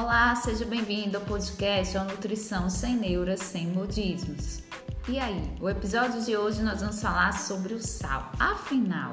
Olá, 0.00 0.34
seja 0.34 0.64
bem-vindo 0.64 1.18
ao 1.18 1.24
podcast 1.24 1.98
A 1.98 2.04
Nutrição 2.04 2.70
Sem 2.70 2.96
Neuras, 2.96 3.40
Sem 3.40 3.66
Modismos. 3.66 4.62
E 5.06 5.18
aí, 5.18 5.54
o 5.60 5.68
episódio 5.68 6.24
de 6.24 6.34
hoje 6.34 6.62
nós 6.62 6.80
vamos 6.80 7.02
falar 7.02 7.38
sobre 7.38 7.74
o 7.74 7.82
sal. 7.86 8.32
Afinal, 8.38 9.12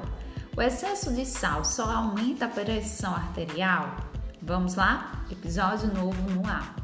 o 0.56 0.62
excesso 0.62 1.12
de 1.12 1.26
sal 1.26 1.62
só 1.62 1.84
aumenta 1.84 2.46
a 2.46 2.48
pressão 2.48 3.14
arterial? 3.14 3.98
Vamos 4.40 4.76
lá? 4.76 5.26
Episódio 5.30 5.92
novo 5.92 6.22
no 6.30 6.46
ar. 6.46 6.74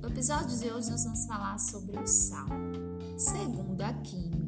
No 0.00 0.08
episódio 0.10 0.56
de 0.56 0.70
hoje 0.70 0.90
nós 0.92 1.02
vamos 1.02 1.26
falar 1.26 1.58
sobre 1.58 1.98
o 1.98 2.06
sal. 2.06 2.46
Segundo 3.16 3.80
a 3.82 3.92
química, 3.94 4.43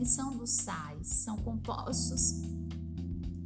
definição 0.00 0.34
dos 0.34 0.50
sais 0.50 1.06
são 1.06 1.36
compostos 1.36 2.40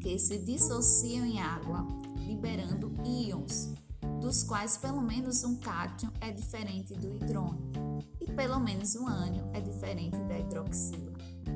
que 0.00 0.16
se 0.20 0.38
dissociam 0.38 1.26
em 1.26 1.40
água, 1.40 1.84
liberando 2.18 2.94
íons, 3.04 3.74
dos 4.20 4.44
quais 4.44 4.76
pelo 4.76 5.02
menos 5.02 5.42
um 5.42 5.56
cátion 5.56 6.10
é 6.20 6.30
diferente 6.30 6.94
do 6.94 7.12
hidrônio 7.16 7.72
e 8.20 8.30
pelo 8.30 8.60
menos 8.60 8.94
um 8.94 9.08
ânion 9.08 9.50
é 9.52 9.60
diferente 9.60 10.16
da 10.28 10.38
hidroxila. 10.38 11.12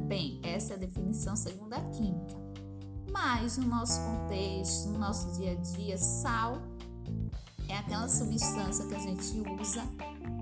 Bem, 0.09 0.41
essa 0.43 0.73
é 0.73 0.77
a 0.77 0.81
definição 0.81 1.37
segundo 1.37 1.75
a 1.75 1.81
química. 1.91 2.37
Mas 3.13 3.57
no 3.57 3.69
nosso 3.69 4.01
contexto, 4.01 4.89
no 4.89 4.99
nosso 4.99 5.39
dia 5.39 5.53
a 5.53 5.55
dia, 5.55 5.97
sal 5.97 6.61
é 7.69 7.77
aquela 7.77 8.09
substância 8.09 8.85
que 8.87 8.95
a 8.97 8.99
gente 8.99 9.41
usa 9.61 9.83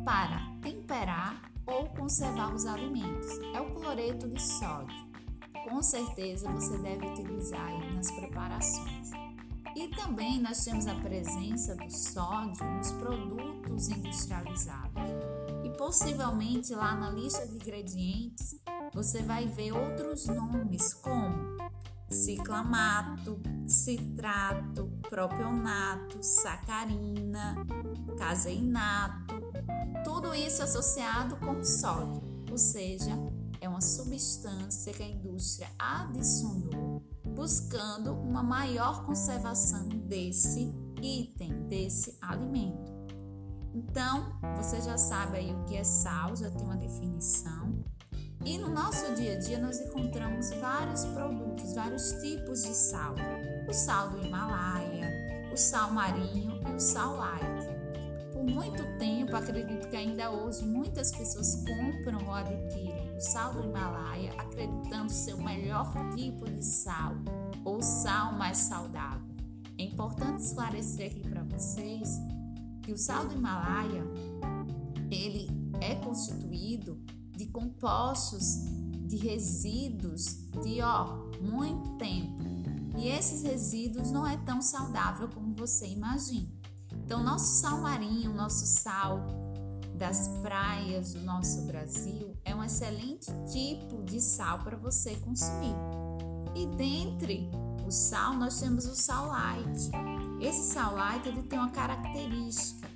para 0.03 0.41
temperar 0.63 1.46
ou 1.67 1.89
conservar 1.91 2.55
os 2.55 2.65
alimentos. 2.67 3.39
É 3.55 3.61
o 3.61 3.71
cloreto 3.73 4.29
de 4.29 4.41
sódio. 4.41 4.97
Com 5.69 5.83
certeza 5.83 6.51
você 6.51 6.79
deve 6.79 7.07
utilizar 7.07 7.71
nas 7.93 8.11
preparações. 8.11 9.11
E 9.75 9.89
também 9.89 10.41
nós 10.41 10.65
temos 10.65 10.87
a 10.87 10.95
presença 10.95 11.75
do 11.77 11.91
sódio 11.91 12.65
nos 12.65 12.93
produtos 12.93 13.89
industrializados. 13.89 15.03
E 15.65 15.71
possivelmente 15.77 16.75
lá 16.75 16.95
na 16.95 17.11
lista 17.11 17.47
de 17.47 17.57
ingredientes 17.57 18.59
você 18.95 19.23
vai 19.23 19.47
ver 19.47 19.73
outros 19.73 20.27
nomes 20.27 20.95
como 20.95 21.57
ciclamato, 22.09 23.39
citrato, 23.67 24.91
propionato, 25.11 26.23
sacarina, 26.23 27.57
caseinato, 28.17 29.46
tudo 30.05 30.35
isso 30.35 30.63
associado 30.63 31.37
com 31.37 31.63
sódio, 31.63 32.23
ou 32.51 32.59
seja, 32.59 33.13
é 33.61 33.69
uma 33.69 33.81
substância 33.81 34.93
que 34.93 35.03
a 35.03 35.09
indústria 35.09 35.69
adicionou 35.79 37.03
buscando 37.37 38.15
uma 38.15 38.43
maior 38.43 39.05
conservação 39.05 39.89
desse 39.89 40.75
item, 41.03 41.69
desse 41.69 42.17
alimento. 42.23 42.97
Então, 43.75 44.33
você 44.57 44.81
já 44.81 44.97
sabe 44.97 45.37
aí 45.37 45.55
o 45.55 45.65
que 45.65 45.77
é 45.77 45.85
sal, 45.85 46.35
já 46.35 46.51
tem 46.51 46.65
uma 46.65 46.77
definição. 46.77 47.85
E 48.43 48.57
no 48.57 48.71
nosso 48.71 49.15
dia 49.15 49.35
a 49.35 49.39
dia 49.39 49.59
nós 49.59 49.79
encontramos 49.79 50.51
vários 50.61 51.05
produtos, 51.05 51.75
vários 51.75 52.13
tipos 52.23 52.63
de 52.63 52.75
sal. 52.75 53.15
O 53.69 53.73
sal 53.73 54.11
do 54.11 54.25
Himalaia, 54.25 55.51
o 55.53 55.57
sal 55.57 55.93
marinho 55.93 56.61
e 56.67 56.73
o 56.73 56.81
sal 56.81 57.17
light 57.17 57.46
muito 58.47 58.83
tempo, 58.99 59.37
acredito 59.37 59.89
que 59.89 59.97
ainda 59.97 60.31
hoje 60.31 60.65
muitas 60.65 61.11
pessoas 61.11 61.57
compram 61.57 62.25
ou 62.27 62.33
adquirem 62.33 63.17
o 63.17 63.21
sal 63.21 63.53
do 63.55 63.65
Himalaia 63.65 64.33
acreditando 64.39 65.11
ser 65.11 65.35
o 65.35 65.43
melhor 65.43 65.93
tipo 66.15 66.49
de 66.51 66.65
sal 66.65 67.15
ou 67.65 67.83
sal 67.83 68.33
mais 68.33 68.59
saudável. 68.59 69.27
É 69.79 69.83
importante 69.83 70.43
esclarecer 70.43 71.11
aqui 71.11 71.21
para 71.29 71.43
vocês 71.45 72.09
que 72.83 72.93
o 72.93 72.97
sal 72.97 73.27
do 73.27 73.35
Himalaia 73.35 74.05
ele 75.11 75.49
é 75.81 75.95
constituído 75.97 77.01
de 77.37 77.47
compostos 77.47 78.65
de 79.07 79.17
resíduos 79.17 80.25
de 80.63 80.81
ó, 80.81 81.29
muito 81.41 81.91
tempo. 81.97 82.43
E 82.97 83.09
esses 83.09 83.43
resíduos 83.43 84.11
não 84.11 84.27
é 84.27 84.37
tão 84.39 84.63
saudável 84.63 85.29
como 85.29 85.55
você 85.55 85.87
imagina. 85.87 86.49
Então, 87.05 87.23
nosso 87.23 87.61
sal 87.61 87.81
marinho, 87.81 88.33
nosso 88.33 88.67
sal 88.67 89.21
das 89.95 90.29
praias 90.43 91.15
do 91.15 91.23
nosso 91.23 91.63
Brasil 91.63 92.37
é 92.45 92.55
um 92.55 92.63
excelente 92.63 93.33
tipo 93.51 94.03
de 94.05 94.21
sal 94.21 94.59
para 94.61 94.77
você 94.77 95.17
consumir. 95.17 95.75
E 96.55 96.67
dentre 96.77 97.51
o 97.87 97.91
sal, 97.91 98.35
nós 98.35 98.61
temos 98.61 98.87
o 98.87 98.95
sal 98.95 99.29
light. 99.29 99.91
Esse 100.41 100.73
sal 100.73 100.95
light 100.95 101.27
ele 101.29 101.43
tem 101.43 101.59
uma 101.59 101.71
característica 101.71 102.87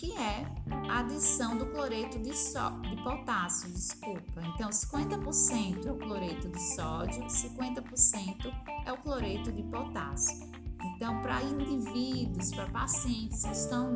que 0.00 0.16
é 0.16 0.46
a 0.88 1.00
adição 1.00 1.58
do 1.58 1.66
cloreto 1.66 2.18
de, 2.20 2.34
só, 2.34 2.70
de 2.70 2.96
potássio, 3.02 3.70
desculpa. 3.70 4.40
Então, 4.54 4.70
50% 4.70 5.86
é 5.86 5.92
o 5.92 5.98
cloreto 5.98 6.48
de 6.48 6.74
sódio, 6.74 7.22
50% 7.26 8.50
é 8.86 8.92
o 8.92 8.96
cloreto 8.96 9.52
de 9.52 9.62
potássio. 9.64 10.50
Então, 10.82 11.20
para 11.22 11.42
indivíduos, 11.42 12.50
para 12.50 12.66
pacientes 12.70 13.42
que 13.42 13.52
estão 13.52 13.94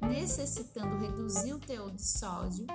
necessitando 0.00 0.98
reduzir 0.98 1.54
o 1.54 1.58
teor 1.58 1.90
de 1.90 2.04
sódio, 2.04 2.66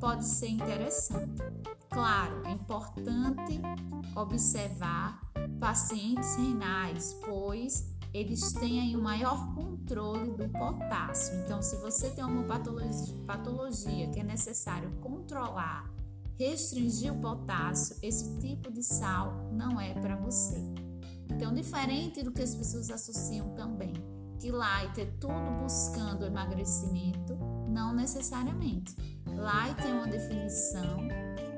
pode 0.00 0.24
ser 0.24 0.48
interessante. 0.48 1.42
Claro, 1.90 2.46
é 2.46 2.52
importante 2.52 3.60
observar 4.14 5.20
pacientes 5.58 6.36
renais, 6.36 7.14
pois 7.24 7.96
eles 8.12 8.52
têm 8.52 8.80
aí 8.80 8.96
um 8.96 9.02
maior 9.02 9.54
controle 9.54 10.30
do 10.30 10.48
potássio. 10.48 11.34
Então, 11.44 11.60
se 11.60 11.76
você 11.76 12.10
tem 12.10 12.24
uma 12.24 12.44
patologia, 12.44 13.14
patologia 13.26 14.08
que 14.10 14.20
é 14.20 14.24
necessário 14.24 14.90
controlar, 15.00 15.92
restringir 16.38 17.12
o 17.12 17.20
potássio, 17.20 17.96
esse 18.02 18.38
tipo 18.38 18.72
de 18.72 18.82
sal 18.82 19.50
não 19.52 19.80
é 19.80 19.92
para 19.94 20.16
você. 20.16 20.87
Então, 21.30 21.54
diferente 21.54 22.22
do 22.22 22.32
que 22.32 22.42
as 22.42 22.54
pessoas 22.54 22.90
associam 22.90 23.54
também, 23.54 23.92
que 24.38 24.50
light 24.50 25.00
é 25.00 25.06
tudo 25.20 25.50
buscando 25.60 26.24
emagrecimento, 26.24 27.36
não 27.68 27.92
necessariamente. 27.92 28.96
Light 29.26 29.86
é 29.86 29.92
uma 29.92 30.06
definição 30.06 31.06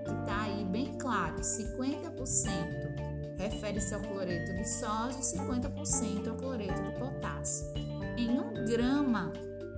que 0.05 0.13
está 0.21 0.43
aí 0.43 0.65
bem 0.65 0.99
claro: 0.99 1.37
50% 1.37 3.39
refere-se 3.39 3.95
ao 3.95 4.03
cloreto 4.03 4.55
de 4.55 4.69
sódio, 4.69 5.21
50% 5.21 6.29
ao 6.29 6.37
cloreto 6.37 6.83
de 6.83 6.93
potássio. 6.99 7.67
Em 8.17 8.39
um 8.39 8.53
grama 8.67 9.33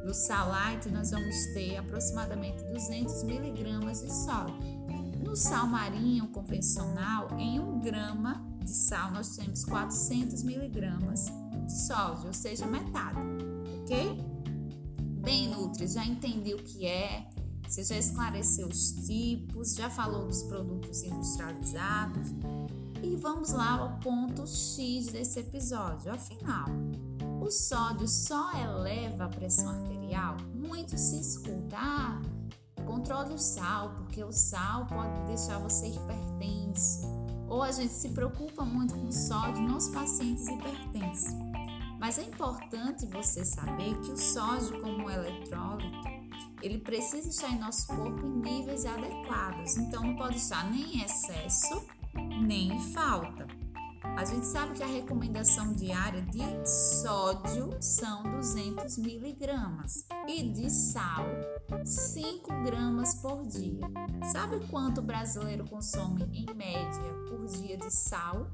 do 0.05 0.13
sal 0.13 0.49
light, 0.49 0.91
nós 0.91 1.13
vamos 1.13 1.47
ter 1.55 1.77
aproximadamente 1.77 2.65
200 2.65 3.23
miligramas 3.23 4.01
de 4.01 4.13
sódio. 4.13 4.57
No 5.25 5.37
sal 5.37 5.67
marinho 5.67 6.27
convencional, 6.29 7.29
em 7.39 7.61
um 7.61 7.81
grama 7.81 8.45
de 8.63 8.73
sal, 8.73 9.11
nós 9.11 9.37
temos 9.37 9.65
400 9.65 10.43
miligramas 10.43 11.27
de 11.67 11.73
sódio, 11.87 12.29
ou 12.29 12.33
seja, 12.33 12.67
metade, 12.67 13.19
ok? 13.83 14.33
Bem, 15.23 15.49
Nutri, 15.49 15.87
já 15.87 16.05
entendi 16.05 16.55
o 16.55 16.59
que 16.59 16.87
é, 16.87 17.29
você 17.67 17.85
já 17.85 17.97
esclareceu 17.97 18.69
os 18.69 18.93
tipos, 19.07 19.75
já 19.75 19.89
falou 19.89 20.27
dos 20.27 20.43
produtos 20.43 21.03
industrializados. 21.03 22.29
E 23.03 23.17
vamos 23.17 23.51
lá 23.51 23.79
ao 23.79 23.99
ponto 23.99 24.47
X 24.47 25.07
desse 25.07 25.41
episódio. 25.41 26.13
Afinal, 26.13 26.67
o 27.41 27.51
sódio 27.51 28.07
só 28.07 28.53
eleva 28.53 29.25
a 29.25 29.29
pressão 29.29 29.69
arterial? 29.69 30.37
Muito 30.55 30.97
se 30.99 31.19
escuta, 31.21 31.77
ah, 31.77 32.21
controle 32.85 33.35
o 33.35 33.39
sal, 33.39 33.95
porque 33.95 34.23
o 34.23 34.33
sal 34.33 34.87
pode 34.87 35.27
deixar 35.27 35.59
você 35.59 35.87
hipertenso 35.87 37.12
ou 37.53 37.63
a 37.63 37.71
gente 37.71 37.93
se 37.93 38.09
preocupa 38.09 38.65
muito 38.65 38.95
com 38.95 39.13
sódio 39.13 39.63
nos 39.63 39.87
pacientes 39.89 40.49
hipertensos. 40.49 41.35
Mas 42.01 42.19
é 42.19 42.23
importante 42.23 43.05
você 43.05 43.45
saber 43.45 43.95
que 44.01 44.11
o 44.11 44.17
sódio, 44.17 44.81
como 44.81 45.11
eletrólito, 45.11 46.09
ele 46.63 46.79
precisa 46.79 47.29
estar 47.29 47.51
em 47.51 47.59
nosso 47.59 47.89
corpo 47.89 48.27
em 48.27 48.41
níveis 48.41 48.87
adequados. 48.87 49.77
Então, 49.77 50.03
não 50.03 50.17
pode 50.17 50.39
estar 50.39 50.65
nem 50.71 50.97
em 50.97 51.05
excesso, 51.05 51.87
nem 52.15 52.73
em 52.73 52.81
falta. 52.95 53.47
A 54.17 54.25
gente 54.25 54.47
sabe 54.47 54.75
que 54.75 54.83
a 54.83 54.87
recomendação 54.87 55.75
diária 55.75 56.23
de 56.23 56.41
sódio 56.67 57.77
são 57.83 58.23
200 58.23 58.97
miligramas 58.97 60.07
e 60.27 60.43
de 60.43 60.71
sal 60.71 61.27
5 61.85 62.65
gramas 62.65 63.15
por 63.15 63.47
dia. 63.47 63.81
Sabe 64.33 64.65
quanto 64.69 64.99
o 64.99 65.03
brasileiro 65.03 65.65
consome 65.69 66.25
em 66.33 66.47
média 66.55 67.15
por 67.29 67.47
dia 67.47 67.77
de 67.77 67.91
sal? 67.91 68.51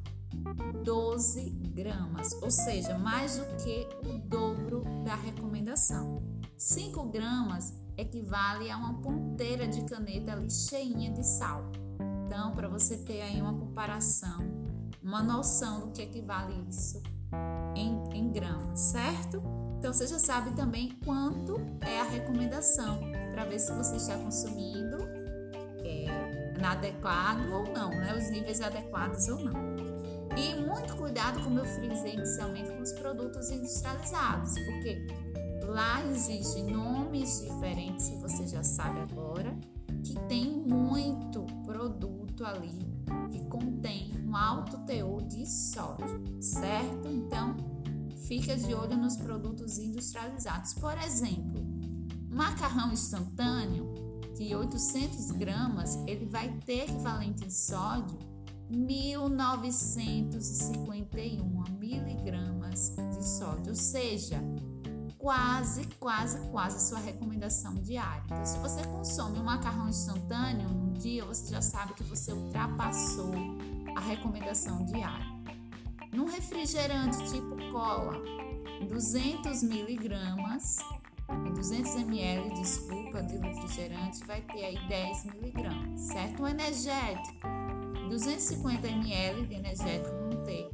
12 0.85 1.51
gramas, 1.75 2.33
ou 2.43 2.51
seja, 2.51 2.99
mais 2.99 3.39
do 3.39 3.45
que 3.57 3.89
o 4.09 4.19
dobro 4.19 4.85
da 5.05 5.15
recomendação. 5.15 6.23
5 6.57 7.05
gramas 7.05 7.75
equivale 7.97 8.71
a 8.71 8.77
uma 8.77 8.95
ponteira 9.01 9.67
de 9.67 9.85
caneta 9.85 10.33
ali 10.33 10.51
cheinha 10.51 11.13
de 11.13 11.27
sal. 11.27 11.71
Então, 12.25 12.55
para 12.55 12.69
você 12.69 12.97
ter 12.99 13.23
aí 13.23 13.41
uma 13.41 13.55
comparação, 13.55 14.41
uma 15.03 15.23
noção 15.23 15.81
do 15.81 15.91
que 15.93 16.03
equivale 16.03 16.55
isso 16.69 17.03
em, 17.75 18.17
em 18.17 18.31
gramas, 18.31 18.79
certo? 18.81 19.58
Então, 19.79 19.93
você 19.93 20.07
já 20.09 20.19
sabe 20.19 20.51
também 20.57 20.91
quanto 21.05 21.61
é 21.81 22.01
a 22.01 22.05
recomendação 22.05 22.99
para 23.31 23.45
ver 23.45 23.61
se 23.61 23.73
você 23.73 23.97
está 23.97 24.19
consumindo 24.19 24.99
é, 25.85 26.65
adequado 26.65 27.49
ou 27.53 27.73
não, 27.73 27.91
né? 27.91 28.13
Os 28.17 28.29
níveis 28.31 28.61
adequados 28.61 29.29
ou 29.29 29.39
não. 29.39 29.77
E 30.37 30.55
muito 30.57 30.97
cuidado, 30.97 31.43
como 31.43 31.61
eu 31.61 31.65
frisei 31.65 32.15
inicialmente, 32.15 32.71
com 32.71 32.83
os 32.83 32.93
produtos 32.93 33.51
industrializados, 33.51 34.55
porque 34.55 35.07
lá 35.65 36.05
existem 36.07 36.67
nomes 36.67 37.41
diferentes, 37.41 38.07
se 38.07 38.17
você 38.17 38.47
já 38.49 38.65
sabe 38.65 39.01
agora, 39.01 39.57
que 40.03 40.15
tem 40.29 40.45
muito 40.45 41.45
produto 41.65 42.45
ali 42.45 42.99
que 43.31 43.45
contém 43.47 44.13
um 44.27 44.37
alto 44.37 44.79
teor 44.79 45.23
de 45.23 45.47
sódio, 45.47 46.23
certo? 46.41 47.09
Então, 47.09 47.57
fica 48.29 48.57
de 48.57 48.73
olho 48.75 48.97
nos 48.97 49.17
produtos 49.17 49.79
industrializados. 49.79 50.75
Por 50.75 50.97
exemplo, 50.99 51.67
macarrão 52.31 52.93
instantâneo 52.93 53.93
de 54.37 54.55
800 54.55 55.33
gramas, 55.33 55.97
ele 56.07 56.27
vai 56.27 56.49
ter 56.65 56.83
equivalente 56.83 57.45
em 57.45 57.51
sódio 57.51 58.17
1951 58.71 61.65
miligramas 61.79 62.95
de 63.17 63.27
sódio, 63.27 63.71
ou 63.71 63.75
seja, 63.75 64.41
quase, 65.17 65.87
quase, 65.99 66.39
quase 66.51 66.77
a 66.77 66.81
sua 66.81 66.99
recomendação 66.99 67.77
diária. 67.77 68.23
Então, 68.27 68.45
se 68.45 68.59
você 68.59 68.85
consome 68.85 69.39
um 69.39 69.45
macarrão 69.45 69.89
instantâneo 69.89 70.69
no 70.69 70.93
dia, 70.93 71.25
você 71.25 71.51
já 71.51 71.63
sabe 71.63 71.95
que 71.95 72.05
você 72.05 72.31
ultrapassou 72.33 73.33
a 73.97 74.01
recomendação 74.01 74.85
diária. 74.85 75.38
Num 76.13 76.27
refrigerante 76.27 77.19
tipo 77.31 77.57
cola, 77.71 78.23
200 78.89 79.63
miligramas, 79.63 80.77
200 81.55 81.95
ml, 81.97 82.51
desculpa, 82.55 83.23
de 83.23 83.37
refrigerante, 83.37 84.25
vai 84.25 84.41
ter 84.43 84.65
aí 84.65 84.89
10 84.89 85.25
miligramas, 85.27 86.01
certo? 86.01 86.43
Um 86.43 86.49
energético, 86.49 87.47
250 88.09 88.89
ml 88.89 89.47
de 89.47 89.55
energético 89.55 90.17
vão 90.17 90.45
ter 90.45 90.71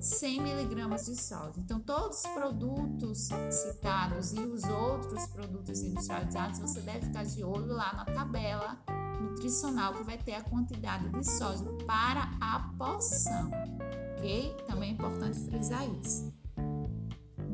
100 0.00 0.42
miligramas 0.42 1.06
de 1.06 1.14
sódio. 1.14 1.62
Então, 1.62 1.78
todos 1.78 2.24
os 2.24 2.30
produtos 2.32 3.28
citados 3.50 4.32
e 4.32 4.40
os 4.40 4.64
outros 4.64 5.26
produtos 5.26 5.80
industrializados, 5.80 6.58
você 6.58 6.80
deve 6.80 7.06
ficar 7.06 7.24
de 7.24 7.44
olho 7.44 7.72
lá 7.72 7.92
na 7.94 8.04
tabela 8.04 8.76
nutricional 9.20 9.94
que 9.94 10.02
vai 10.02 10.18
ter 10.18 10.34
a 10.34 10.42
quantidade 10.42 11.08
de 11.08 11.24
sódio 11.24 11.78
para 11.86 12.30
a 12.40 12.70
porção, 12.76 13.50
Também 14.68 14.90
é 14.90 14.92
importante 14.92 15.38
frisar 15.40 15.84
isso. 16.00 16.32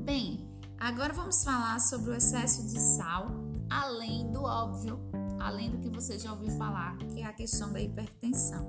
Bem, 0.05 0.47
agora 0.79 1.15
vamos 1.15 1.43
falar 1.43 1.81
sobre 1.81 2.11
o 2.11 2.15
excesso 2.15 2.67
de 2.69 2.79
sal, 2.79 3.29
além 3.70 4.31
do 4.31 4.43
óbvio, 4.43 5.00
além 5.41 5.70
do 5.70 5.79
que 5.79 5.88
você 5.88 6.19
já 6.19 6.32
ouviu 6.32 6.50
falar, 6.59 6.99
que 6.99 7.23
é 7.23 7.25
a 7.25 7.32
questão 7.32 7.73
da 7.73 7.81
hipertensão. 7.81 8.69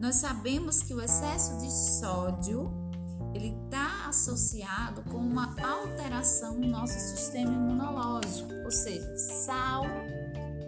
Nós 0.00 0.16
sabemos 0.16 0.82
que 0.82 0.92
o 0.92 1.00
excesso 1.00 1.56
de 1.58 1.70
sódio 1.70 2.68
ele 3.32 3.56
está 3.64 4.08
associado 4.08 5.02
com 5.04 5.18
uma 5.18 5.54
alteração 5.62 6.58
no 6.58 6.66
nosso 6.66 6.98
sistema 6.98 7.52
imunológico, 7.52 8.52
ou 8.64 8.70
seja, 8.72 9.16
sal, 9.16 9.84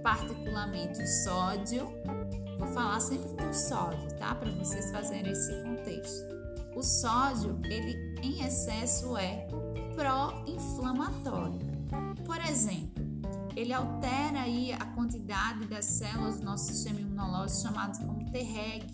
particularmente 0.00 1.02
o 1.02 1.06
sódio. 1.24 1.88
Vou 2.56 2.68
falar 2.68 3.00
sempre 3.00 3.34
do 3.34 3.52
sódio, 3.52 4.16
tá? 4.16 4.34
Para 4.36 4.50
vocês 4.52 4.92
fazerem 4.92 5.32
esse 5.32 5.52
contexto. 5.62 6.31
O 6.74 6.82
sódio, 6.82 7.60
ele 7.64 8.14
em 8.22 8.44
excesso 8.44 9.16
é 9.16 9.46
pró-inflamatório. 9.94 11.60
Por 12.24 12.40
exemplo, 12.40 13.02
ele 13.54 13.72
altera 13.72 14.40
aí 14.40 14.72
a 14.72 14.84
quantidade 14.86 15.66
das 15.66 15.84
células 15.84 16.38
do 16.38 16.44
nosso 16.44 16.66
sistema 16.66 17.00
imunológico 17.00 17.62
chamadas 17.62 17.98
como 17.98 18.24
Treg, 18.30 18.86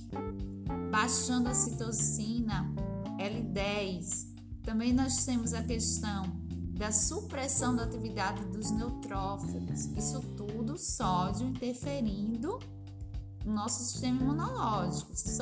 baixando 0.90 1.48
a 1.48 1.54
citocina 1.54 2.68
L10. 3.18 4.26
Também 4.62 4.92
nós 4.92 5.24
temos 5.24 5.54
a 5.54 5.62
questão 5.62 6.24
da 6.78 6.92
supressão 6.92 7.74
da 7.74 7.84
atividade 7.84 8.44
dos 8.46 8.70
neutrófilos. 8.70 9.86
Isso 9.96 10.20
tudo 10.36 10.78
sódio 10.78 11.46
interferindo 11.46 12.58
no 13.44 13.52
nosso 13.52 13.82
sistema 13.82 14.20
imunológico. 14.20 15.14
Vocês 15.14 15.38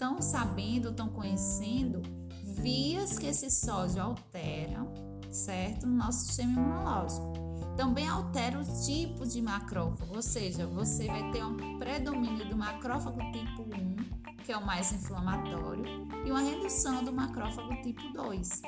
estão 0.00 0.22
sabendo, 0.22 0.88
estão 0.88 1.10
conhecendo 1.10 2.00
vias 2.42 3.18
que 3.18 3.26
esse 3.26 3.50
sódio 3.50 4.00
altera, 4.00 4.82
certo? 5.30 5.86
No 5.86 5.98
nosso 5.98 6.24
sistema 6.24 6.52
imunológico 6.52 7.50
também 7.76 8.08
altera 8.08 8.58
o 8.58 8.64
tipo 8.84 9.26
de 9.26 9.40
macrófago, 9.40 10.16
ou 10.16 10.22
seja, 10.22 10.66
você 10.66 11.06
vai 11.06 11.30
ter 11.30 11.44
um 11.44 11.78
predomínio 11.78 12.48
do 12.48 12.56
macrófago 12.56 13.18
tipo 13.30 13.62
1, 13.62 14.42
que 14.44 14.52
é 14.52 14.56
o 14.56 14.64
mais 14.64 14.92
inflamatório, 14.92 15.84
e 16.24 16.30
uma 16.30 16.40
redução 16.40 17.04
do 17.04 17.12
macrófago 17.12 17.74
tipo 17.82 18.02
2. 18.12 18.62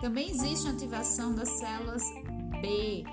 Também 0.00 0.30
existe 0.30 0.68
ativação 0.68 1.34
das 1.34 1.48
células 1.48 2.02
B, 2.62 3.04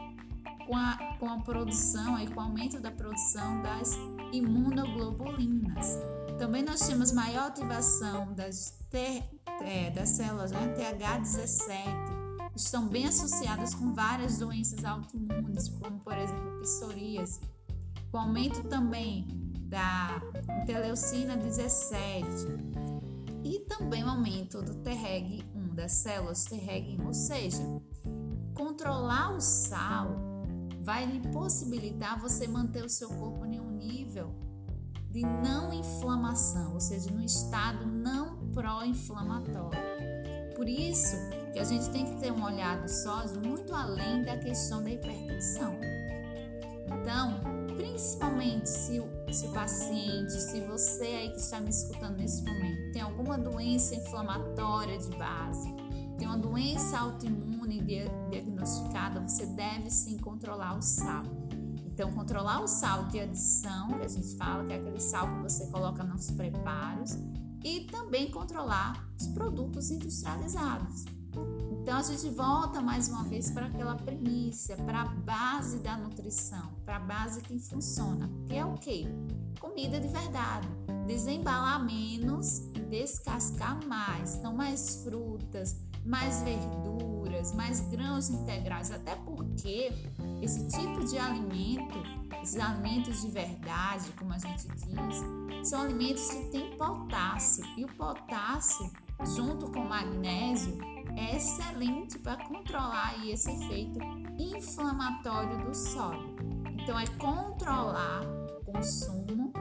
com 0.67 0.75
a, 0.75 0.97
com 1.19 1.29
a 1.29 1.37
produção 1.39 2.19
e 2.19 2.27
com 2.27 2.39
o 2.39 2.43
aumento 2.43 2.79
da 2.79 2.91
produção 2.91 3.61
das 3.61 3.97
imunoglobulinas. 4.31 5.97
Também 6.37 6.63
nós 6.63 6.79
temos 6.87 7.11
maior 7.11 7.47
ativação 7.47 8.33
das, 8.33 8.77
é, 9.63 9.91
das 9.91 10.09
células 10.09 10.51
né, 10.51 10.73
TH17, 10.75 12.21
estão 12.55 12.87
bem 12.87 13.05
associadas 13.05 13.73
com 13.73 13.93
várias 13.93 14.37
doenças 14.37 14.83
autoimunes, 14.83 15.69
como 15.69 15.99
por 15.99 16.17
exemplo 16.17 16.59
psoríase. 16.61 17.39
O 18.11 18.17
aumento 18.17 18.63
também 18.63 19.27
da 19.69 20.21
interleucina 20.61 21.37
17 21.37 22.27
e 23.43 23.59
também 23.61 24.03
o 24.03 24.09
aumento 24.09 24.61
do 24.61 24.75
Treg1, 24.75 25.73
das 25.73 25.93
células 25.93 26.45
Treg1, 26.45 27.05
ou 27.05 27.13
seja, 27.13 27.63
controlar 28.53 29.35
o 29.35 29.39
sal 29.39 30.30
vai 30.81 31.05
lhe 31.05 31.19
possibilitar 31.29 32.19
você 32.19 32.47
manter 32.47 32.83
o 32.83 32.89
seu 32.89 33.09
corpo 33.09 33.45
em 33.45 33.59
um 33.59 33.71
nível 33.71 34.33
de 35.09 35.21
não 35.21 35.73
inflamação, 35.73 36.73
ou 36.73 36.79
seja, 36.79 37.11
no 37.11 37.23
estado 37.23 37.85
não 37.85 38.37
pró-inflamatório. 38.53 39.79
Por 40.55 40.67
isso, 40.67 41.15
que 41.51 41.59
a 41.59 41.63
gente 41.63 41.89
tem 41.89 42.05
que 42.05 42.21
ter 42.21 42.31
um 42.31 42.43
olhar 42.43 42.81
do 42.81 42.89
sódio 42.89 43.41
muito 43.41 43.73
além 43.73 44.23
da 44.23 44.37
questão 44.37 44.81
da 44.83 44.89
hipertensão. 44.89 45.77
Então, 46.87 47.41
principalmente 47.75 48.69
se 48.69 49.01
se 49.31 49.47
o 49.47 49.51
paciente, 49.53 50.33
se 50.33 50.59
você 50.61 51.05
aí 51.05 51.29
que 51.29 51.39
está 51.39 51.59
me 51.59 51.69
escutando 51.69 52.17
nesse 52.17 52.43
momento, 52.43 52.91
tem 52.91 53.01
alguma 53.01 53.37
doença 53.37 53.95
inflamatória 53.95 54.97
de 54.97 55.09
base, 55.15 55.73
tem 56.21 56.27
uma 56.27 56.37
doença 56.37 56.99
autoimune 56.99 57.81
diagnosticada, 57.81 59.19
você 59.21 59.43
deve 59.43 59.89
sim 59.89 60.19
controlar 60.19 60.77
o 60.77 60.81
sal. 60.81 61.23
Então, 61.83 62.11
controlar 62.13 62.61
o 62.61 62.67
sal 62.67 63.05
de 63.05 63.19
adição, 63.19 63.87
que 63.87 64.05
a 64.05 64.07
gente 64.07 64.35
fala, 64.35 64.63
que 64.63 64.71
é 64.71 64.75
aquele 64.75 64.99
sal 64.99 65.27
que 65.27 65.41
você 65.41 65.65
coloca 65.71 66.03
nos 66.03 66.29
preparos, 66.29 67.17
e 67.63 67.85
também 67.85 68.29
controlar 68.29 69.03
os 69.19 69.25
produtos 69.29 69.89
industrializados. 69.89 71.05
Então 71.81 71.97
a 71.97 72.03
gente 72.03 72.29
volta 72.29 72.81
mais 72.81 73.07
uma 73.07 73.23
vez 73.23 73.49
para 73.49 73.65
aquela 73.65 73.95
premissa, 73.95 74.75
para 74.75 75.01
a 75.01 75.05
base 75.05 75.79
da 75.79 75.97
nutrição, 75.97 76.73
para 76.85 76.97
a 76.97 76.99
base 76.99 77.41
que 77.41 77.57
funciona, 77.57 78.29
que 78.45 78.53
é 78.53 78.63
o 78.63 78.75
quê? 78.75 79.07
Comida 79.59 79.99
de 79.99 80.07
verdade. 80.07 80.67
Desembalar 81.07 81.83
menos 81.83 82.59
e 82.75 82.79
descascar 82.81 83.79
mais. 83.87 84.35
Então, 84.35 84.53
mais 84.53 85.03
frutas, 85.03 85.75
mais 86.05 86.41
verduras, 86.41 87.53
mais 87.53 87.81
grãos 87.89 88.29
integrais, 88.29 88.91
até 88.91 89.15
porque 89.15 89.91
esse 90.41 90.67
tipo 90.67 91.05
de 91.05 91.17
alimento, 91.17 91.97
esses 92.41 92.57
alimentos 92.57 93.21
de 93.21 93.29
verdade, 93.29 94.11
como 94.17 94.33
a 94.33 94.39
gente 94.39 94.67
diz, 94.67 95.69
são 95.69 95.81
alimentos 95.81 96.27
que 96.27 96.45
têm 96.49 96.75
potássio. 96.77 97.63
E 97.77 97.85
o 97.85 97.87
potássio, 97.95 98.91
junto 99.35 99.71
com 99.71 99.79
o 99.79 99.89
magnésio, 99.89 100.77
é 101.15 101.35
excelente 101.35 102.17
para 102.19 102.37
controlar 102.45 103.15
esse 103.27 103.51
efeito 103.51 103.99
inflamatório 104.39 105.65
do 105.65 105.75
sódio. 105.75 106.35
Então, 106.71 106.99
é 106.99 107.05
controlar 107.17 108.21
o 108.59 108.71
consumo 108.71 109.53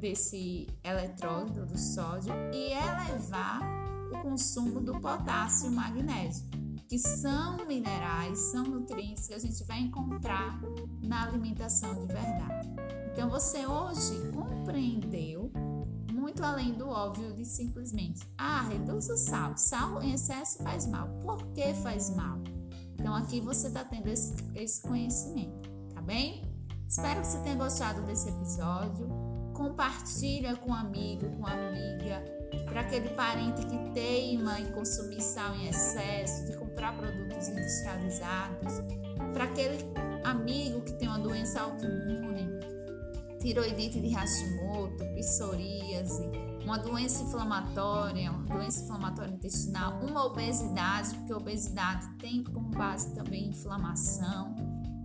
desse 0.00 0.68
eletrólito 0.84 1.66
do 1.66 1.78
sódio 1.78 2.32
e 2.52 2.72
elevar 2.72 3.81
o 4.12 4.22
consumo 4.22 4.80
do 4.80 5.00
potássio 5.00 5.70
e 5.70 5.74
magnésio, 5.74 6.46
que 6.88 6.98
são 6.98 7.64
minerais, 7.66 8.38
são 8.38 8.64
nutrientes 8.64 9.26
que 9.26 9.34
a 9.34 9.38
gente 9.38 9.64
vai 9.64 9.80
encontrar 9.80 10.60
na 11.02 11.24
alimentação 11.24 11.94
de 11.94 12.06
verdade. 12.06 12.68
Então, 13.12 13.28
você 13.28 13.66
hoje 13.66 14.30
compreendeu 14.32 15.50
muito 16.12 16.44
além 16.44 16.72
do 16.74 16.88
óbvio 16.88 17.34
de 17.34 17.44
simplesmente, 17.44 18.22
ah, 18.38 18.62
reduz 18.62 19.08
o 19.08 19.16
sal. 19.16 19.56
Sal 19.56 20.00
em 20.02 20.12
excesso 20.12 20.62
faz 20.62 20.86
mal. 20.86 21.08
Por 21.20 21.44
que 21.48 21.74
faz 21.74 22.14
mal? 22.14 22.38
Então 22.94 23.14
aqui 23.16 23.40
você 23.40 23.66
está 23.66 23.84
tendo 23.84 24.06
esse, 24.06 24.32
esse 24.54 24.80
conhecimento, 24.80 25.68
tá 25.92 26.00
bem? 26.00 26.48
Espero 26.86 27.20
que 27.20 27.26
você 27.26 27.38
tenha 27.38 27.56
gostado 27.56 28.02
desse 28.02 28.28
episódio. 28.28 29.08
Compartilha 29.52 30.56
com 30.56 30.70
um 30.70 30.74
amigo, 30.74 31.28
com 31.36 31.46
amiga, 31.46 32.22
para 32.64 32.80
aquele 32.80 33.10
parente 33.10 33.64
que 33.66 33.78
teima 33.92 34.60
em 34.60 34.72
consumir 34.72 35.20
sal 35.20 35.54
em 35.56 35.68
excesso, 35.68 36.46
de 36.46 36.56
comprar 36.56 36.96
produtos 36.96 37.48
industrializados, 37.48 38.74
para 39.32 39.44
aquele 39.44 39.78
amigo 40.24 40.80
que 40.82 40.92
tem 40.92 41.08
uma 41.08 41.18
doença 41.18 41.60
autoimune, 41.60 42.48
tiroidite 43.40 44.00
de 44.00 44.08
Hashimoto, 44.08 45.04
psoríase, 45.16 46.22
uma 46.64 46.78
doença 46.78 47.22
inflamatória, 47.22 48.30
uma 48.30 48.44
doença 48.44 48.84
inflamatória 48.84 49.34
intestinal, 49.34 50.00
uma 50.00 50.24
obesidade, 50.24 51.14
porque 51.16 51.32
a 51.32 51.36
obesidade 51.36 52.08
tem 52.18 52.44
como 52.44 52.70
base 52.70 53.14
também 53.14 53.48
inflamação. 53.48 54.54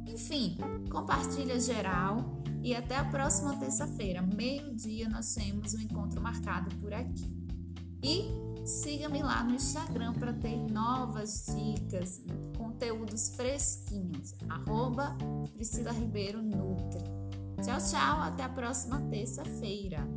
Enfim, 0.07 0.55
compartilha 0.89 1.59
geral 1.59 2.41
e 2.63 2.75
até 2.75 2.95
a 2.95 3.05
próxima 3.05 3.55
terça-feira, 3.57 4.21
meio-dia, 4.21 5.09
nós 5.09 5.33
temos 5.33 5.73
um 5.73 5.79
encontro 5.79 6.21
marcado 6.21 6.73
por 6.77 6.93
aqui. 6.93 7.36
E 8.07 8.65
siga-me 8.65 9.21
lá 9.21 9.43
no 9.43 9.55
Instagram 9.55 10.13
para 10.13 10.31
ter 10.31 10.55
novas 10.71 11.45
dicas, 11.53 12.21
conteúdos 12.57 13.35
fresquinhos. 13.35 14.33
Arroba 14.47 15.13
Priscila 15.51 15.91
Ribeiro 15.91 16.41
Nutri. 16.41 17.03
Tchau, 17.61 17.77
tchau. 17.79 18.21
Até 18.21 18.43
a 18.43 18.49
próxima 18.49 19.01
terça-feira. 19.09 20.07